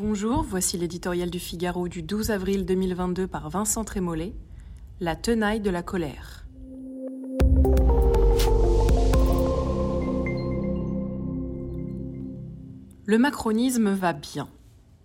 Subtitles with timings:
[0.00, 4.32] Bonjour, voici l'éditorial du Figaro du 12 avril 2022 par Vincent Trémollet.
[5.00, 6.46] La tenaille de la colère.
[13.06, 14.48] Le macronisme va bien.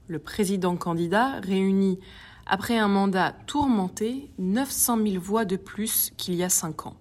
[0.06, 2.00] Le président candidat réunit,
[2.46, 6.98] après un mandat tourmenté, 900 000 voix de plus qu'il y a cinq ans.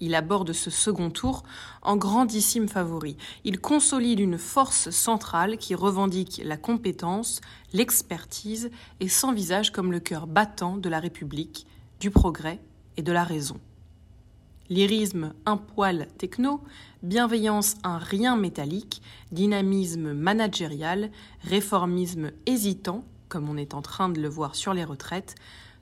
[0.00, 1.42] Il aborde ce second tour
[1.82, 3.16] en grandissime favori.
[3.44, 7.40] Il consolide une force centrale qui revendique la compétence,
[7.72, 8.70] l'expertise
[9.00, 11.66] et s'envisage comme le cœur battant de la République,
[11.98, 12.60] du progrès
[12.96, 13.58] et de la raison.
[14.68, 16.60] Lyrisme un poil techno,
[17.02, 21.10] bienveillance un rien métallique, dynamisme managérial,
[21.42, 25.36] réformisme hésitant, comme on est en train de le voir sur les retraites,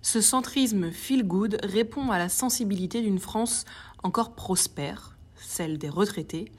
[0.05, 3.65] ce centrisme feel good répond à la sensibilité d'une France
[4.03, 6.53] encore prospère, celle des retraités,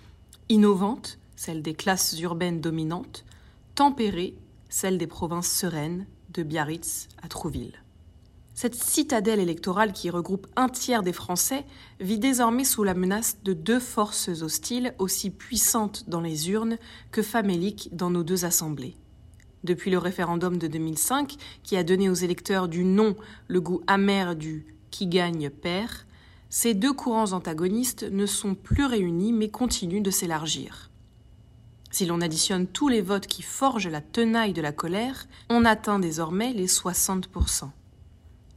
[0.49, 3.23] innovante, celle des classes urbaines dominantes,
[3.75, 4.35] tempérée,
[4.67, 7.83] celle des provinces sereines, de Biarritz à Trouville.
[8.55, 11.65] Cette citadelle électorale qui regroupe un tiers des Français
[11.99, 16.79] vit désormais sous la menace de deux forces hostiles aussi puissantes dans les urnes
[17.11, 18.97] que faméliques dans nos deux assemblées.
[19.65, 23.15] Depuis le référendum de 2005, qui a donné aux électeurs du non
[23.47, 25.91] le goût amer du qui gagne perd,
[26.49, 30.91] ces deux courants antagonistes ne sont plus réunis mais continuent de s'élargir.
[31.89, 35.97] Si l'on additionne tous les votes qui forgent la tenaille de la colère, on atteint
[35.97, 37.71] désormais les 60%.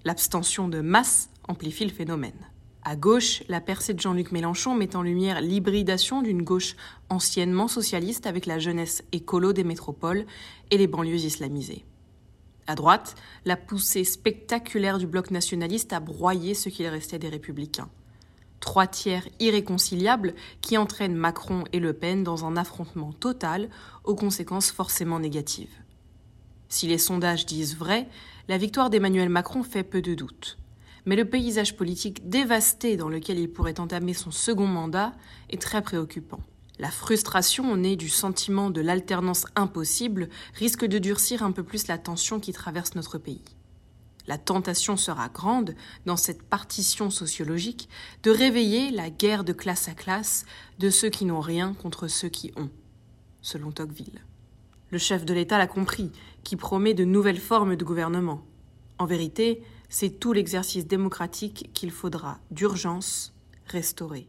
[0.04, 2.50] L'abstention de masse amplifie le phénomène.
[2.88, 6.74] À gauche, la percée de Jean-Luc Mélenchon met en lumière l'hybridation d'une gauche
[7.10, 10.24] anciennement socialiste avec la jeunesse écolo des métropoles
[10.70, 11.84] et les banlieues islamisées.
[12.66, 17.90] À droite, la poussée spectaculaire du bloc nationaliste a broyé ce qu'il restait des républicains.
[18.58, 23.68] Trois tiers irréconciliables qui entraînent Macron et Le Pen dans un affrontement total
[24.04, 25.76] aux conséquences forcément négatives.
[26.70, 28.08] Si les sondages disent vrai,
[28.48, 30.56] la victoire d'Emmanuel Macron fait peu de doute.
[31.06, 35.12] Mais le paysage politique dévasté dans lequel il pourrait entamer son second mandat
[35.50, 36.40] est très préoccupant.
[36.78, 41.98] La frustration née du sentiment de l'alternance impossible risque de durcir un peu plus la
[41.98, 43.42] tension qui traverse notre pays.
[44.28, 45.74] La tentation sera grande,
[46.04, 47.88] dans cette partition sociologique,
[48.22, 50.44] de réveiller la guerre de classe à classe
[50.78, 52.68] de ceux qui n'ont rien contre ceux qui ont,
[53.40, 54.22] selon Tocqueville.
[54.90, 56.12] Le chef de l'État l'a compris,
[56.44, 58.42] qui promet de nouvelles formes de gouvernement.
[58.98, 63.34] En vérité, c'est tout l'exercice démocratique qu'il faudra d'urgence
[63.66, 64.28] restaurer.